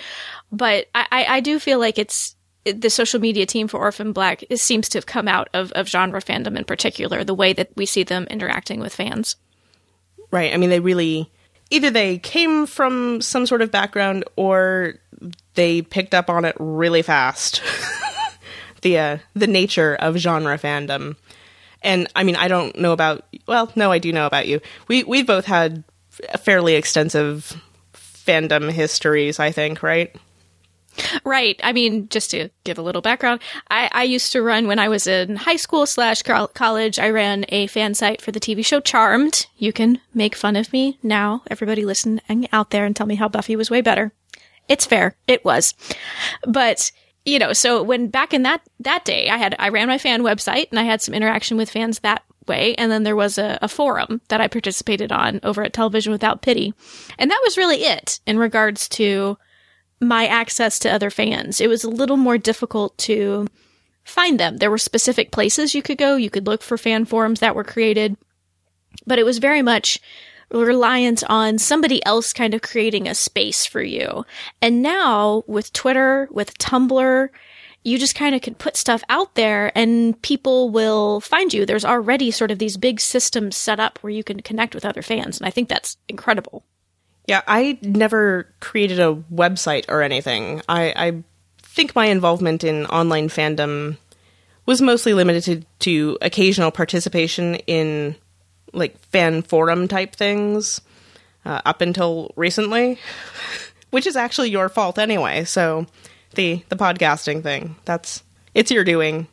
but 0.53 0.89
I, 0.95 1.27
I 1.29 1.41
do 1.41 1.59
feel 1.59 1.79
like 1.79 1.99
it's 1.99 2.37
the 2.65 2.91
social 2.91 3.21
media 3.21 3.47
team 3.47 3.69
for 3.69 3.81
Orphan 3.81 4.13
Black 4.13 4.45
seems 4.55 4.89
to 4.91 4.99
have 4.99 5.07
come 5.07 5.29
out 5.29 5.49
of, 5.53 5.73
of 5.73 5.89
genre 5.89 6.21
fandom 6.21 6.57
in 6.57 6.65
particular, 6.65 7.25
the 7.25 7.35
way 7.35 7.53
that 7.53 7.71
we 7.77 7.87
see 7.87 8.05
them 8.05 8.27
interacting 8.31 8.81
with 8.81 8.95
fans. 8.95 9.37
Right. 10.35 10.53
I 10.53 10.57
mean, 10.57 10.69
they 10.69 10.81
really 10.81 11.31
either 11.71 11.91
they 11.91 12.19
came 12.19 12.67
from 12.67 13.21
some 13.21 13.47
sort 13.47 13.63
of 13.63 13.71
background 13.71 14.25
or 14.35 14.95
they 15.55 15.81
picked 15.81 16.13
up 16.13 16.29
on 16.29 16.45
it 16.45 16.57
really 16.59 17.03
fast. 17.03 17.63
the 18.83 18.99
uh, 18.99 19.19
the 19.35 19.47
nature 19.47 19.95
of 19.95 20.17
genre 20.17 20.59
fandom. 20.59 21.15
And 21.83 22.09
I 22.17 22.25
mean, 22.25 22.35
I 22.35 22.49
don't 22.49 22.77
know 22.77 22.91
about. 22.91 23.25
Well, 23.47 23.71
no, 23.77 23.93
I 23.93 24.01
do 24.01 24.13
know 24.13 24.27
about 24.27 24.49
you. 24.49 24.61
We 24.89 25.05
we've 25.05 25.25
both 25.25 25.45
had 25.45 25.85
fairly 26.41 26.75
extensive 26.75 27.63
fandom 27.93 28.73
histories. 28.73 29.39
I 29.39 29.53
think, 29.53 29.85
right? 29.85 30.17
Right. 31.25 31.59
I 31.63 31.73
mean, 31.73 32.09
just 32.09 32.31
to 32.31 32.51
give 32.65 32.79
a 32.79 32.83
little 32.83 33.03
background, 33.03 33.41
I, 33.71 33.89
I 33.93 34.03
used 34.05 34.33
to 34.33 34.43
run 34.43 34.67
when 34.67 34.79
I 34.79 34.89
was 34.89 35.07
in 35.07 35.37
high 35.37 35.57
school 35.57 35.87
slash 35.87 36.23
college. 36.23 36.99
I 36.99 37.11
ran 37.11 37.45
a 37.49 37.67
fan 37.67 37.95
site 37.95 38.21
for 38.21 38.33
the 38.33 38.41
TV 38.41 38.65
show 38.65 38.81
Charmed. 38.81 39.47
You 39.57 39.73
can 39.73 40.01
make 40.13 40.35
fun 40.35 40.57
of 40.57 40.73
me 40.73 40.99
now. 41.03 41.43
Everybody 41.51 41.85
listen 41.85 42.21
out 42.53 42.71
there 42.71 42.85
and 42.85 42.95
tell 42.95 43.07
me 43.07 43.17
how 43.17 43.29
Buffy 43.29 43.57
was 43.57 43.71
way 43.71 43.81
better. 43.81 44.13
It's 44.69 44.87
fair. 44.87 45.17
It 45.27 45.45
was. 45.45 45.75
But, 46.47 46.91
you 47.25 47.39
know, 47.39 47.53
so 47.53 47.83
when 47.83 48.09
back 48.09 48.33
in 48.33 48.43
that, 48.43 48.63
that 48.81 49.05
day, 49.05 49.29
I 49.29 49.37
had, 49.37 49.57
I 49.59 49.69
ran 49.69 49.89
my 49.89 49.99
fan 49.99 50.23
website 50.23 50.69
and 50.71 50.79
I 50.79 50.85
had 50.85 51.03
some 51.03 51.15
interaction 51.15 51.57
with 51.57 51.71
fans 51.71 52.01
that 52.01 52.23
way. 52.47 52.75
And 52.77 52.91
then 52.91 53.03
there 53.03 53.17
was 53.17 53.39
a, 53.39 53.59
a 53.63 53.69
forum 53.69 54.21
that 54.29 54.41
I 54.41 54.49
participated 54.49 55.13
on 55.13 55.41
over 55.43 55.63
at 55.63 55.73
Television 55.73 56.13
Without 56.13 56.43
Pity. 56.43 56.75
And 57.19 57.31
that 57.31 57.41
was 57.45 57.59
really 57.59 57.85
it 57.85 58.21
in 58.27 58.39
regards 58.39 58.89
to 58.91 59.39
my 60.01 60.27
access 60.27 60.79
to 60.81 60.93
other 60.93 61.11
fans. 61.11 61.61
It 61.61 61.69
was 61.69 61.85
a 61.85 61.91
little 61.91 62.17
more 62.17 62.39
difficult 62.39 62.97
to 62.99 63.47
find 64.05 64.39
them. 64.39 64.59
There 64.59 64.71
were 64.71 64.79
specific 64.79 65.31
places 65.31 65.75
you 65.75 65.83
could 65.83 65.99
go. 65.99 66.17
You 66.17 66.31
could 66.31 66.47
look 66.47 66.63
for 66.63 66.77
fan 66.77 67.05
forums 67.05 67.41
that 67.41 67.55
were 67.55 67.65
created, 67.65 68.17
but 69.07 69.19
it 69.19 69.25
was 69.25 69.39
very 69.39 69.63
much 69.63 69.99
reliant 70.51 71.25
on 71.29 71.59
somebody 71.59 72.05
else 72.05 72.33
kind 72.33 72.55
of 72.55 72.63
creating 72.63 73.09
a 73.09 73.15
space 73.15 73.67
for 73.67 73.83
you. 73.83 74.25
And 74.61 74.83
now 74.83 75.43
with 75.47 75.73
Twitter, 75.73 76.29
with 76.31 76.57
Tumblr, 76.59 77.29
you 77.83 77.99
just 77.99 78.15
kind 78.15 78.35
of 78.35 78.41
can 78.41 78.55
put 78.55 78.77
stuff 78.77 79.03
out 79.09 79.35
there 79.35 79.71
and 79.77 80.21
people 80.23 80.71
will 80.71 81.21
find 81.21 81.53
you. 81.53 81.67
There's 81.67 81.85
already 81.85 82.31
sort 82.31 82.51
of 82.51 82.59
these 82.59 82.77
big 82.77 83.01
systems 83.01 83.57
set 83.57 83.79
up 83.79 83.99
where 84.01 84.13
you 84.13 84.25
can 84.25 84.41
connect 84.41 84.75
with 84.75 84.85
other 84.85 85.03
fans. 85.03 85.39
And 85.39 85.47
I 85.47 85.51
think 85.51 85.69
that's 85.69 85.97
incredible. 86.09 86.65
Yeah, 87.27 87.43
I 87.47 87.79
never 87.83 88.49
created 88.61 89.01
a 89.01 89.15
website 89.33 89.87
or 89.89 90.03
anything. 90.03 90.61
I, 90.69 90.93
I 90.97 91.23
think 91.63 91.95
my 91.95 92.07
involvement 92.07 92.65
in 92.65 92.87
online 92.87 93.29
fandom 93.29 93.97
was 94.67 94.83
mostly 94.83 95.15
limited 95.15 95.45
to, 95.45 95.63
to 95.81 96.19
occasional 96.21 96.71
participation 96.71 97.57
in 97.67 98.17
like 98.73 98.99
fan 98.99 99.43
forum 99.43 99.89
type 99.89 100.15
things 100.17 100.81
uh, 101.45 101.61
up 101.65 101.81
until 101.81 102.33
recently, 102.37 102.99
which 103.91 104.07
is 104.07 104.17
actually 104.17 104.51
your 104.51 104.69
fault 104.69 104.99
anyway. 104.99 105.45
So 105.45 105.87
the 106.35 106.65
the 106.69 106.77
podcasting 106.77 107.43
thing 107.43 107.77
that's 107.85 108.23
it's 108.55 108.71
your 108.71 108.85
doing. 108.85 109.29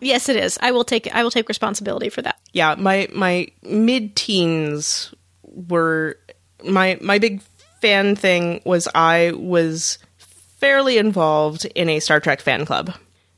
Yes, 0.00 0.28
it 0.28 0.36
is. 0.36 0.58
I 0.60 0.70
will 0.70 0.84
take 0.84 1.12
I 1.14 1.22
will 1.22 1.30
take 1.30 1.48
responsibility 1.48 2.08
for 2.08 2.22
that. 2.22 2.38
Yeah, 2.52 2.74
my 2.76 3.08
my 3.12 3.48
mid 3.62 4.16
teens 4.16 5.14
were 5.42 6.18
my 6.64 6.98
my 7.00 7.18
big 7.18 7.40
fan 7.80 8.16
thing 8.16 8.60
was 8.64 8.88
I 8.94 9.32
was 9.36 9.98
fairly 10.18 10.98
involved 10.98 11.64
in 11.74 11.88
a 11.88 12.00
Star 12.00 12.20
Trek 12.20 12.40
fan 12.40 12.66
club. 12.66 12.92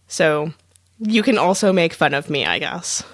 So 0.09 0.53
you 0.99 1.23
can 1.23 1.39
also 1.39 1.73
make 1.73 1.95
fun 1.95 2.15
of 2.15 2.29
me, 2.31 2.45
I 2.45 2.59
guess. 2.59 3.03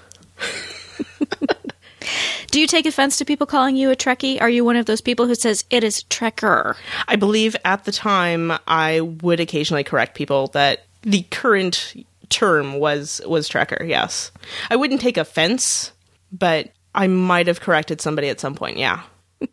Do 2.51 2.61
you 2.61 2.67
take 2.67 2.87
offense 2.87 3.19
to 3.19 3.25
people 3.25 3.47
calling 3.47 3.77
you 3.77 3.91
a 3.91 3.97
Trekkie? 3.97 4.41
Are 4.41 4.49
you 4.49 4.65
one 4.65 4.77
of 4.77 4.87
those 4.87 5.01
people 5.01 5.27
who 5.27 5.35
says 5.35 5.65
it 5.69 5.85
is 5.85 6.05
Trekker? 6.05 6.77
I 7.07 7.17
believe 7.17 7.55
at 7.65 7.85
the 7.85 7.93
time 7.93 8.53
I 8.67 9.01
would 9.01 9.41
occasionally 9.41 9.85
correct 9.85 10.15
people 10.15 10.47
that 10.49 10.87
the 11.03 11.23
current 11.31 11.95
term 12.31 12.75
was 12.79 13.21
was 13.27 13.49
Trekker. 13.49 13.87
Yes, 13.87 14.31
I 14.71 14.77
wouldn't 14.77 15.01
take 15.01 15.17
offense, 15.17 15.93
but 16.33 16.71
I 16.95 17.09
might 17.09 17.47
have 17.47 17.61
corrected 17.61 18.01
somebody 18.01 18.29
at 18.29 18.41
some 18.41 18.55
point. 18.55 18.79
Yeah. 18.79 19.03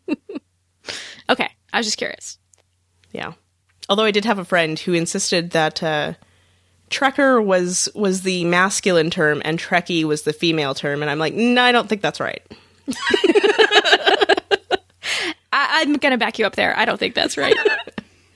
Okay, 1.30 1.50
I 1.72 1.78
was 1.78 1.86
just 1.86 1.98
curious. 1.98 2.38
Yeah. 3.12 3.32
Although 3.88 4.04
I 4.04 4.10
did 4.10 4.24
have 4.24 4.38
a 4.38 4.44
friend 4.44 4.78
who 4.78 4.92
insisted 4.92 5.50
that 5.50 5.82
uh, 5.82 6.14
Trekker 6.90 7.44
was 7.44 7.88
was 7.94 8.22
the 8.22 8.44
masculine 8.44 9.10
term 9.10 9.42
and 9.44 9.58
Trekkie 9.58 10.04
was 10.04 10.22
the 10.22 10.32
female 10.32 10.74
term, 10.74 11.02
and 11.02 11.10
I'm 11.10 11.18
like, 11.18 11.34
no, 11.34 11.62
I 11.62 11.72
don't 11.72 11.88
think 11.88 12.02
that's 12.02 12.20
right. 12.20 12.42
I, 15.52 15.82
am 15.82 15.94
gonna 15.94 16.18
back 16.18 16.38
you 16.38 16.46
up 16.46 16.56
there. 16.56 16.76
I 16.76 16.84
don't 16.84 16.98
think 16.98 17.14
that's 17.14 17.36
right. 17.36 17.56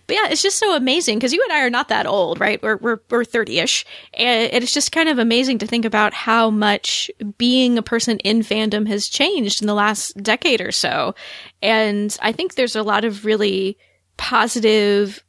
but 0.08 0.16
yeah, 0.16 0.28
it's 0.30 0.42
just 0.42 0.58
so 0.58 0.74
amazing 0.74 1.18
because 1.18 1.34
you 1.34 1.42
and 1.44 1.52
I 1.52 1.60
are 1.60 1.70
not 1.70 1.88
that 1.88 2.06
old, 2.06 2.40
right? 2.40 2.60
We're 2.62 2.78
we're 2.78 3.00
we're 3.10 3.24
thirty 3.26 3.58
ish, 3.58 3.84
and 4.14 4.50
it's 4.52 4.72
just 4.72 4.90
kind 4.90 5.08
of 5.10 5.18
amazing 5.18 5.58
to 5.58 5.66
think 5.66 5.84
about 5.84 6.14
how 6.14 6.48
much 6.48 7.10
being 7.36 7.76
a 7.76 7.82
person 7.82 8.18
in 8.20 8.40
fandom 8.40 8.88
has 8.88 9.06
changed 9.06 9.60
in 9.60 9.68
the 9.68 9.74
last 9.74 10.20
decade 10.22 10.62
or 10.62 10.72
so. 10.72 11.14
And 11.62 12.16
I 12.22 12.32
think 12.32 12.54
there's 12.54 12.74
a 12.74 12.82
lot 12.82 13.04
of 13.04 13.26
really 13.26 13.76
positive 14.16 15.22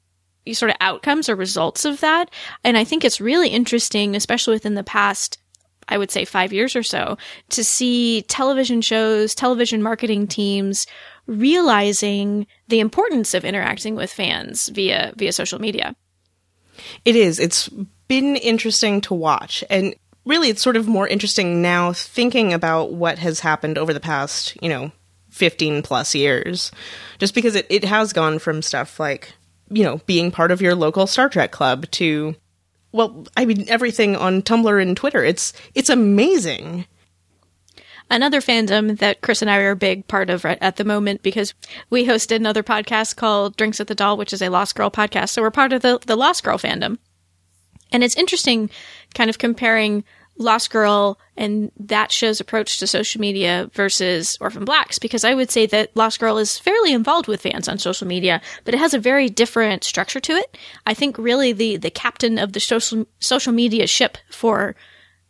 sort 0.53 0.71
of 0.71 0.77
outcomes 0.79 1.27
or 1.27 1.35
results 1.35 1.83
of 1.83 1.99
that. 1.99 2.31
And 2.63 2.77
I 2.77 2.85
think 2.85 3.03
it's 3.03 3.21
really 3.21 3.49
interesting, 3.49 4.15
especially 4.15 4.53
within 4.53 4.75
the 4.75 4.83
past 4.83 5.37
I 5.89 5.97
would 5.97 6.11
say 6.11 6.23
five 6.23 6.53
years 6.53 6.75
or 6.75 6.83
so, 6.83 7.17
to 7.49 7.63
see 7.63 8.21
television 8.23 8.81
shows, 8.81 9.33
television 9.33 9.81
marketing 9.81 10.27
teams 10.27 10.85
realizing 11.29 12.47
the 12.67 12.79
importance 12.79 13.33
of 13.33 13.45
interacting 13.45 13.95
with 13.95 14.11
fans 14.11 14.69
via 14.69 15.13
via 15.15 15.31
social 15.31 15.59
media. 15.59 15.95
It 17.05 17.15
is. 17.15 17.39
It's 17.39 17.69
been 18.07 18.35
interesting 18.35 19.01
to 19.01 19.13
watch. 19.13 19.63
And 19.69 19.95
really 20.25 20.49
it's 20.49 20.61
sort 20.61 20.77
of 20.77 20.87
more 20.87 21.07
interesting 21.07 21.61
now 21.61 21.93
thinking 21.93 22.53
about 22.53 22.93
what 22.93 23.19
has 23.19 23.39
happened 23.41 23.77
over 23.77 23.93
the 23.93 23.99
past, 23.99 24.57
you 24.61 24.69
know, 24.69 24.91
15 25.29 25.83
plus 25.83 26.15
years. 26.15 26.71
Just 27.19 27.35
because 27.35 27.55
it, 27.55 27.67
it 27.69 27.83
has 27.83 28.11
gone 28.13 28.39
from 28.39 28.61
stuff 28.61 28.99
like, 28.99 29.33
you 29.69 29.83
know, 29.83 29.97
being 30.05 30.31
part 30.31 30.51
of 30.51 30.61
your 30.61 30.75
local 30.75 31.05
Star 31.05 31.29
Trek 31.29 31.51
club 31.51 31.89
to, 31.91 32.35
well, 32.91 33.27
I 33.37 33.45
mean, 33.45 33.65
everything 33.69 34.15
on 34.15 34.41
Tumblr 34.41 34.81
and 34.81 34.97
Twitter. 34.97 35.23
It's, 35.23 35.53
it's 35.75 35.89
amazing. 35.89 36.85
Another 38.09 38.41
fandom 38.41 38.97
that 38.97 39.21
Kris 39.21 39.41
and 39.41 39.51
I 39.51 39.59
are 39.59 39.71
a 39.71 39.75
big 39.75 40.07
part 40.07 40.29
of 40.29 40.43
at 40.43 40.77
the 40.77 40.83
moment 40.83 41.21
because 41.21 41.53
we 41.89 42.07
hosted 42.07 42.37
another 42.37 42.63
podcast 42.63 43.15
called 43.15 43.55
Drinks 43.55 43.79
at 43.79 43.87
the 43.87 43.95
Dal, 43.95 44.17
which 44.17 44.33
is 44.33 44.41
a 44.41 44.49
Lost 44.49 44.75
Girl 44.75 44.89
podcast. 44.89 45.29
So 45.29 45.41
we're 45.41 45.51
part 45.51 45.73
of 45.73 45.81
the, 45.83 45.99
the 46.05 46.15
Lost 46.15 46.43
Girl 46.43 46.57
fandom. 46.57 46.97
And 47.91 48.03
it's 48.03 48.17
interesting 48.17 48.69
kind 49.13 49.29
of 49.29 49.37
comparing 49.37 50.03
Lost 50.39 50.71
Girl 50.71 51.19
and 51.35 51.71
that 51.77 52.11
show's 52.11 52.39
approach 52.39 52.79
to 52.79 52.87
social 52.87 53.19
media 53.19 53.69
versus 53.73 54.37
Orphan 54.39 54.63
Blacks 54.63 54.97
because 54.97 55.25
I 55.25 55.33
would 55.33 55.51
say 55.51 55.65
that 55.67 55.95
Lost 55.95 56.19
Girl 56.19 56.37
is 56.37 56.57
fairly 56.57 56.93
involved 56.93 57.27
with 57.27 57.41
fans 57.41 57.67
on 57.67 57.77
social 57.77 58.07
media, 58.07 58.41
but 58.63 58.73
it 58.73 58.79
has 58.79 58.93
a 58.93 58.99
very 58.99 59.29
different 59.29 59.83
structure 59.83 60.21
to 60.21 60.33
it. 60.33 60.57
I 60.87 60.93
think 60.93 61.17
really 61.17 61.51
the 61.51 61.75
the 61.75 61.91
captain 61.91 62.39
of 62.39 62.53
the 62.53 62.61
social 62.61 63.05
social 63.19 63.51
media 63.51 63.85
ship 63.85 64.17
for 64.31 64.75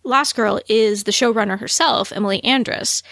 Lost 0.04 0.36
Girl 0.36 0.60
is 0.68 1.04
the 1.04 1.12
showrunner 1.12 1.60
herself, 1.60 2.12
Emily 2.12 2.44
Andras. 2.44 3.04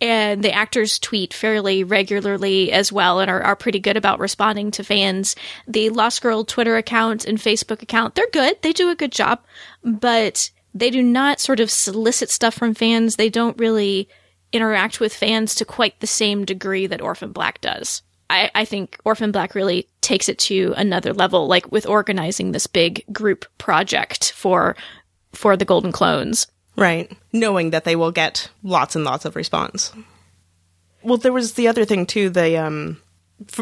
And 0.00 0.42
the 0.42 0.52
actors 0.52 0.98
tweet 0.98 1.34
fairly 1.34 1.84
regularly 1.84 2.72
as 2.72 2.90
well 2.90 3.20
and 3.20 3.30
are, 3.30 3.42
are 3.42 3.54
pretty 3.54 3.78
good 3.78 3.98
about 3.98 4.18
responding 4.18 4.70
to 4.72 4.84
fans. 4.84 5.36
The 5.68 5.90
Lost 5.90 6.22
Girl 6.22 6.44
Twitter 6.44 6.76
account 6.76 7.26
and 7.26 7.36
Facebook 7.36 7.82
account, 7.82 8.14
they're 8.14 8.30
good. 8.32 8.56
They 8.62 8.72
do 8.72 8.88
a 8.88 8.96
good 8.96 9.12
job. 9.12 9.40
But 9.84 10.50
they 10.74 10.90
do 10.90 11.02
not 11.02 11.40
sort 11.40 11.60
of 11.60 11.70
solicit 11.70 12.30
stuff 12.30 12.54
from 12.54 12.74
fans. 12.74 13.16
They 13.16 13.28
don't 13.28 13.58
really 13.58 14.08
interact 14.52 15.00
with 15.00 15.14
fans 15.14 15.54
to 15.56 15.64
quite 15.64 16.00
the 16.00 16.06
same 16.06 16.44
degree 16.44 16.86
that 16.86 17.02
Orphan 17.02 17.32
Black 17.32 17.60
does. 17.60 18.02
I, 18.28 18.50
I, 18.54 18.64
think 18.64 18.96
Orphan 19.04 19.32
Black 19.32 19.56
really 19.56 19.88
takes 20.02 20.28
it 20.28 20.38
to 20.40 20.72
another 20.76 21.12
level, 21.12 21.48
like 21.48 21.70
with 21.72 21.86
organizing 21.86 22.52
this 22.52 22.68
big 22.68 23.04
group 23.12 23.44
project 23.58 24.32
for 24.32 24.76
for 25.32 25.56
the 25.56 25.64
Golden 25.64 25.92
Clones. 25.92 26.46
Right. 26.76 27.10
Knowing 27.32 27.70
that 27.70 27.84
they 27.84 27.96
will 27.96 28.12
get 28.12 28.48
lots 28.62 28.96
and 28.96 29.04
lots 29.04 29.24
of 29.24 29.36
response. 29.36 29.92
Well, 31.02 31.18
there 31.18 31.32
was 31.32 31.54
the 31.54 31.68
other 31.68 31.84
thing 31.84 32.06
too. 32.06 32.30
The 32.30 32.56
um, 32.56 33.00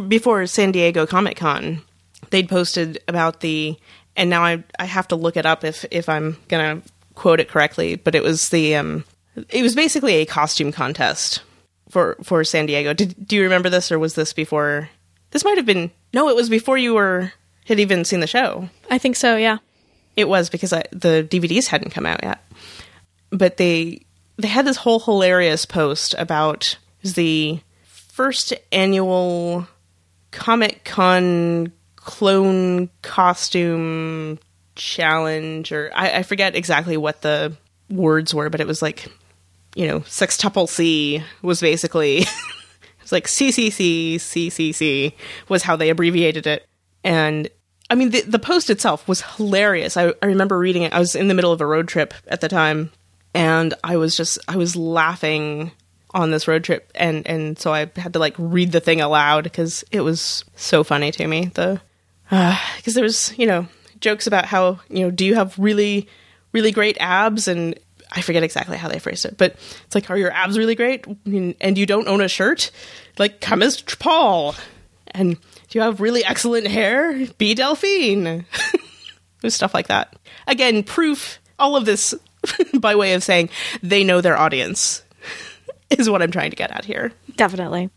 before 0.09 0.47
San 0.47 0.73
Diego 0.73 1.07
Comic 1.07 1.37
Con, 1.37 1.83
they'd 2.31 2.49
posted 2.49 3.03
about 3.09 3.41
the, 3.41 3.77
and 4.17 4.29
now 4.29 4.45
I 4.45 4.63
I 4.79 4.85
have 4.85 5.09
to 5.09 5.17
look 5.17 5.37
it 5.37 5.47
up 5.47 5.65
if 5.65 5.85
if 5.91 6.09
I'm 6.09 6.37
gonna 6.49 6.83
quote 7.15 7.41
it 7.41 7.49
correctly, 7.49 7.97
but 7.97 8.15
it 8.15 8.23
was 8.23 8.49
the 8.49 8.77
um, 8.77 9.05
it 9.49 9.63
was 9.63 9.75
basically 9.75 10.15
a 10.15 10.27
costume 10.27 10.73
contest 10.73 11.43
for 11.89 12.17
for 12.23 12.45
San 12.45 12.67
Diego. 12.67 12.93
Did 12.93 13.15
do 13.27 13.37
you 13.37 13.43
remember 13.43 13.71
this, 13.71 13.93
or 13.93 13.99
was 13.99 14.15
this 14.15 14.33
before? 14.33 14.89
This 15.31 15.45
might 15.45 15.59
have 15.59 15.67
been 15.67 15.91
no, 16.13 16.29
it 16.29 16.37
was 16.37 16.49
before 16.49 16.79
you 16.79 16.95
were 16.95 17.33
had 17.67 17.81
even 17.81 18.05
seen 18.05 18.21
the 18.21 18.27
show. 18.27 18.69
I 18.91 18.99
think 18.99 19.15
so. 19.15 19.37
Yeah, 19.37 19.59
it 20.19 20.29
was 20.29 20.51
because 20.51 20.73
I, 20.73 20.83
the 20.91 21.27
DVDs 21.31 21.69
hadn't 21.69 21.91
come 21.91 22.05
out 22.05 22.25
yet. 22.25 22.45
But 23.31 23.57
they 23.57 24.05
they 24.37 24.49
had 24.49 24.67
this 24.67 24.77
whole 24.77 24.99
hilarious 24.99 25.65
post 25.65 26.15
about 26.19 26.77
the 27.03 27.61
first 27.85 28.53
annual 28.73 29.69
Comic 30.33 30.83
Con 30.85 31.73
clone 31.95 32.91
costume 33.03 34.41
challenge 34.75 35.71
or 35.71 35.91
I, 35.95 36.19
I 36.19 36.23
forget 36.25 36.57
exactly 36.57 36.97
what 36.97 37.23
the 37.23 37.57
words 37.89 38.35
were, 38.35 38.51
but 38.51 38.61
it 38.61 38.67
was 38.67 38.83
like 38.83 39.07
you 39.77 39.87
know, 39.87 40.01
sextuple 40.01 40.69
C 40.69 41.23
was 41.43 41.61
basically 41.61 42.19
it's 43.03 43.13
like 43.13 43.29
CCC 43.29 44.17
CCC 44.17 45.13
was 45.49 45.63
how 45.63 45.77
they 45.77 45.91
abbreviated 45.91 46.49
it, 46.49 46.67
and 47.05 47.49
I 47.91 47.95
mean 47.95 48.11
the 48.11 48.21
the 48.23 48.39
post 48.39 48.71
itself 48.71 49.07
was 49.09 49.23
hilarious. 49.23 49.97
I, 49.97 50.13
I 50.23 50.27
remember 50.27 50.59
reading 50.59 50.83
it. 50.83 50.93
I 50.93 50.99
was 50.99 51.15
in 51.15 51.29
the 51.29 51.35
middle 51.35 51.53
of 51.53 51.61
a 51.61 51.67
road 51.67 51.89
trip 51.89 52.15
at 52.27 52.41
the 52.41 52.49
time, 52.49 52.91
and 53.35 53.75
I 53.83 53.97
was 53.97 54.17
just 54.17 54.39
I 54.47 54.57
was 54.57 54.77
laughing 54.77 55.73
on 56.13 56.31
this 56.31 56.49
road 56.49 56.65
trip, 56.65 56.91
and 56.95 57.27
and 57.27 57.59
so 57.59 57.73
I 57.73 57.91
had 57.97 58.13
to 58.13 58.19
like 58.19 58.35
read 58.39 58.73
the 58.73 58.81
thing 58.81 59.01
aloud 59.01 59.45
because 59.45 59.85
it 59.91 60.01
was 60.01 60.45
so 60.57 60.85
funny 60.85 61.11
to 61.13 61.27
me. 61.27 61.47
The 61.47 61.81
uh, 62.31 62.61
because 62.77 62.95
there 62.95 63.05
was 63.05 63.37
you 63.39 63.47
know 63.47 63.67
jokes 64.01 64.27
about 64.27 64.45
how 64.45 64.81
you 64.89 65.01
know 65.01 65.11
do 65.11 65.25
you 65.25 65.35
have 65.35 65.59
really 65.59 66.09
really 66.53 66.73
great 66.73 66.97
abs 67.01 67.49
and 67.49 67.79
I 68.11 68.23
forget 68.23 68.43
exactly 68.43 68.77
how 68.77 68.89
they 68.89 68.99
phrased 68.99 69.27
it, 69.27 69.37
but 69.37 69.57
it's 69.85 69.95
like, 69.95 70.11
are 70.11 70.17
your 70.17 70.33
abs 70.33 70.57
really 70.57 70.75
great? 70.75 71.07
And 71.27 71.77
you 71.77 71.85
don't 71.85 72.09
own 72.09 72.23
a 72.23 72.29
shirt? 72.29 72.71
Like, 73.19 73.41
come 73.41 73.63
as 73.63 73.83
Paul. 73.83 74.55
And 75.19 75.35
do 75.69 75.79
you 75.79 75.81
have 75.81 76.01
really 76.01 76.25
excellent 76.25 76.69
hair? 76.69 77.27
Be 77.39 77.55
Delphine. 77.55 78.47
Stuff 79.49 79.75
like 79.75 79.89
that. 79.89 80.17
Again, 80.47 80.83
proof, 80.83 81.41
all 81.59 81.77
of 81.77 81.85
this 81.85 82.15
by 82.79 82.95
way 82.95 83.15
of 83.15 83.23
saying 83.23 83.51
they 83.83 84.05
know 84.05 84.21
their 84.21 84.39
audience 84.39 85.03
is 85.91 86.09
what 86.09 86.23
I'm 86.23 86.31
trying 86.31 86.51
to 86.51 86.57
get 86.57 86.71
at 86.71 86.85
here. 86.85 87.13
Definitely. 87.37 87.91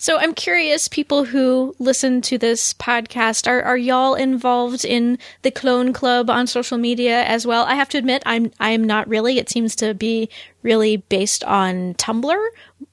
So 0.00 0.16
I'm 0.16 0.32
curious, 0.32 0.86
people 0.86 1.24
who 1.24 1.74
listen 1.80 2.20
to 2.22 2.38
this 2.38 2.72
podcast, 2.72 3.48
are, 3.48 3.60
are 3.62 3.76
y'all 3.76 4.14
involved 4.14 4.84
in 4.84 5.18
the 5.42 5.50
Clone 5.50 5.92
Club 5.92 6.30
on 6.30 6.46
social 6.46 6.78
media 6.78 7.24
as 7.24 7.44
well? 7.44 7.64
I 7.64 7.74
have 7.74 7.88
to 7.90 7.98
admit, 7.98 8.22
I'm 8.24 8.52
I 8.60 8.70
am 8.70 8.84
not 8.84 9.08
really. 9.08 9.38
It 9.38 9.50
seems 9.50 9.74
to 9.76 9.94
be 9.94 10.28
really 10.62 10.98
based 10.98 11.42
on 11.42 11.94
Tumblr, 11.94 12.46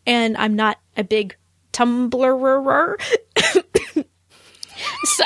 and 0.08 0.36
I'm 0.38 0.56
not 0.56 0.80
a 0.98 1.04
big 1.04 1.36
Tumblrer. 1.76 2.96
so 5.04 5.26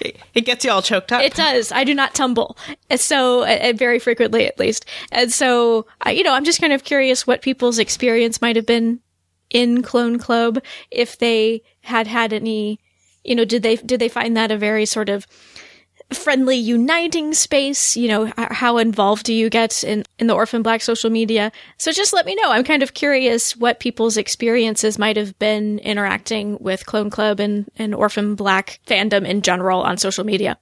it 0.34 0.44
gets 0.44 0.64
you 0.64 0.70
all 0.70 0.82
choked 0.82 1.12
up. 1.12 1.22
It 1.22 1.34
does. 1.34 1.70
I 1.70 1.84
do 1.84 1.94
not 1.94 2.14
tumble. 2.14 2.58
So, 2.96 3.44
uh, 3.44 3.72
very 3.74 4.00
frequently 4.00 4.46
at 4.46 4.58
least. 4.58 4.86
And 5.12 5.32
so, 5.32 5.86
I, 6.00 6.10
you 6.10 6.24
know, 6.24 6.34
I'm 6.34 6.44
just 6.44 6.60
kind 6.60 6.72
of 6.72 6.82
curious 6.82 7.26
what 7.26 7.40
people's 7.40 7.78
experience 7.78 8.42
might 8.42 8.56
have 8.56 8.66
been 8.66 9.00
in 9.50 9.82
Clone 9.82 10.18
Club, 10.18 10.62
if 10.90 11.18
they 11.18 11.62
had 11.82 12.06
had 12.06 12.32
any, 12.32 12.80
you 13.24 13.34
know, 13.34 13.44
did 13.44 13.62
they, 13.62 13.76
did 13.76 14.00
they 14.00 14.08
find 14.08 14.36
that 14.36 14.50
a 14.50 14.56
very 14.56 14.86
sort 14.86 15.08
of 15.08 15.26
friendly, 16.12 16.56
uniting 16.56 17.34
space? 17.34 17.96
You 17.96 18.08
know, 18.08 18.32
how 18.36 18.78
involved 18.78 19.24
do 19.24 19.34
you 19.34 19.50
get 19.50 19.84
in, 19.84 20.04
in 20.18 20.26
the 20.26 20.34
Orphan 20.34 20.62
Black 20.62 20.82
social 20.82 21.10
media? 21.10 21.52
So 21.78 21.92
just 21.92 22.12
let 22.12 22.26
me 22.26 22.34
know. 22.34 22.50
I'm 22.50 22.64
kind 22.64 22.82
of 22.82 22.94
curious 22.94 23.56
what 23.56 23.80
people's 23.80 24.16
experiences 24.16 24.98
might 24.98 25.16
have 25.16 25.38
been 25.38 25.78
interacting 25.80 26.58
with 26.60 26.86
Clone 26.86 27.10
Club 27.10 27.40
and, 27.40 27.70
and 27.76 27.94
Orphan 27.94 28.34
Black 28.34 28.80
fandom 28.86 29.26
in 29.26 29.42
general 29.42 29.82
on 29.82 29.96
social 29.96 30.24
media. 30.24 30.58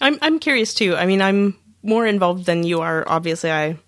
I'm, 0.00 0.18
I'm 0.22 0.38
curious 0.38 0.74
too. 0.74 0.96
I 0.96 1.06
mean, 1.06 1.22
I'm 1.22 1.56
more 1.82 2.06
involved 2.06 2.46
than 2.46 2.62
you 2.62 2.80
are. 2.80 3.04
Obviously, 3.06 3.50
I 3.50 3.78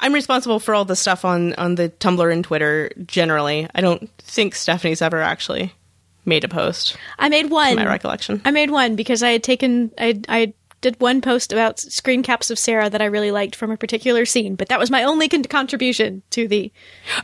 I'm 0.00 0.14
responsible 0.14 0.60
for 0.60 0.74
all 0.74 0.84
the 0.84 0.96
stuff 0.96 1.24
on 1.24 1.54
on 1.54 1.74
the 1.74 1.90
Tumblr 1.90 2.32
and 2.32 2.42
Twitter 2.42 2.90
generally. 3.06 3.68
I 3.74 3.80
don't 3.80 4.10
think 4.18 4.54
Stephanie's 4.54 5.02
ever 5.02 5.20
actually 5.20 5.74
made 6.24 6.44
a 6.44 6.48
post. 6.48 6.96
I 7.18 7.28
made 7.28 7.50
one. 7.50 7.76
my 7.76 7.86
recollection. 7.86 8.40
I 8.44 8.50
made 8.50 8.70
one 8.70 8.96
because 8.96 9.22
I 9.22 9.30
had 9.30 9.42
taken 9.42 9.90
I 9.98 10.20
I 10.28 10.54
did 10.80 10.98
one 11.00 11.20
post 11.20 11.52
about 11.52 11.78
screen 11.78 12.22
caps 12.22 12.50
of 12.50 12.58
Sarah 12.58 12.88
that 12.88 13.02
I 13.02 13.06
really 13.06 13.30
liked 13.30 13.54
from 13.54 13.70
a 13.70 13.76
particular 13.76 14.24
scene, 14.24 14.54
but 14.54 14.68
that 14.68 14.78
was 14.78 14.90
my 14.90 15.04
only 15.04 15.28
con- 15.28 15.44
contribution 15.44 16.22
to 16.30 16.48
the 16.48 16.72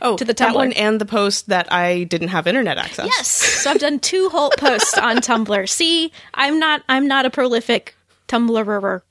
oh 0.01 0.17
to 0.17 0.25
the 0.25 0.33
Tumblr. 0.33 0.37
that 0.37 0.55
one 0.55 0.73
and 0.73 1.01
the 1.01 1.05
post 1.05 1.47
that 1.47 1.71
I 1.71 2.03
didn't 2.03 2.29
have 2.29 2.47
internet 2.47 2.77
access. 2.77 3.07
Yes, 3.07 3.27
so 3.27 3.71
I've 3.71 3.79
done 3.79 3.99
two 3.99 4.29
whole 4.29 4.51
posts 4.57 4.97
on 4.97 5.17
Tumblr. 5.17 5.69
See, 5.77 6.11
I'm 6.33 6.59
not 6.59 6.83
I'm 6.87 7.07
not 7.07 7.25
a 7.25 7.29
prolific 7.29 7.95
Tumblrer. 8.27 9.01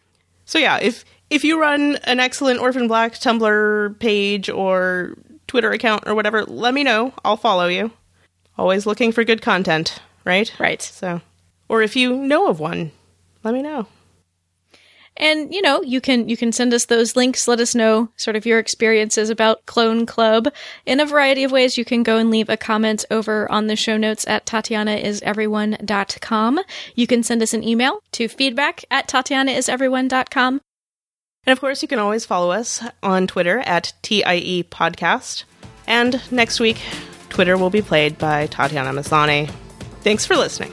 So 0.44 0.58
yeah, 0.58 0.78
if 0.80 1.04
if 1.28 1.44
you 1.44 1.60
run 1.60 1.96
an 2.04 2.20
excellent 2.20 2.60
Orphan 2.60 2.88
Black 2.88 3.14
Tumblr 3.14 3.98
page 3.98 4.48
or 4.48 5.16
Twitter 5.48 5.72
account 5.72 6.04
or 6.06 6.14
whatever, 6.14 6.44
let 6.44 6.74
me 6.74 6.84
know. 6.84 7.12
I'll 7.24 7.36
follow 7.36 7.66
you. 7.66 7.90
Always 8.58 8.86
looking 8.86 9.12
for 9.12 9.24
good 9.24 9.42
content, 9.42 10.00
right? 10.24 10.52
Right. 10.58 10.82
So, 10.82 11.20
or 11.68 11.82
if 11.82 11.96
you 11.96 12.16
know 12.16 12.48
of 12.48 12.60
one, 12.60 12.92
let 13.44 13.54
me 13.54 13.62
know. 13.62 13.86
And 15.18 15.54
you 15.54 15.62
know, 15.62 15.80
you 15.82 16.00
can 16.00 16.28
you 16.28 16.36
can 16.36 16.52
send 16.52 16.74
us 16.74 16.84
those 16.84 17.16
links, 17.16 17.48
let 17.48 17.58
us 17.60 17.74
know 17.74 18.10
sort 18.16 18.36
of 18.36 18.44
your 18.44 18.58
experiences 18.58 19.30
about 19.30 19.64
Clone 19.66 20.04
Club 20.04 20.52
in 20.84 21.00
a 21.00 21.06
variety 21.06 21.42
of 21.44 21.52
ways. 21.52 21.78
You 21.78 21.86
can 21.86 22.02
go 22.02 22.18
and 22.18 22.30
leave 22.30 22.50
a 22.50 22.56
comment 22.56 23.04
over 23.10 23.50
on 23.50 23.66
the 23.66 23.74
show 23.76 23.96
notes 23.96 24.26
at 24.28 24.46
tatianaiseveryone.com. 24.46 26.60
You 26.94 27.06
can 27.06 27.22
send 27.22 27.42
us 27.42 27.54
an 27.54 27.64
email 27.64 28.02
to 28.12 28.28
feedback 28.28 28.84
at 28.90 29.08
tatianaiseveryone.com. 29.08 30.60
And 31.46 31.52
of 31.52 31.60
course, 31.60 31.80
you 31.80 31.88
can 31.88 31.98
always 31.98 32.26
follow 32.26 32.50
us 32.50 32.84
on 33.02 33.26
Twitter 33.26 33.60
at 33.60 33.94
TIE 34.02 34.66
Podcast. 34.70 35.44
And 35.86 36.20
next 36.32 36.60
week, 36.60 36.82
Twitter 37.36 37.58
will 37.58 37.68
be 37.68 37.82
played 37.82 38.16
by 38.16 38.46
Tatiana 38.46 38.98
Maslany. 38.98 39.50
Thanks 40.00 40.24
for 40.24 40.36
listening. 40.36 40.72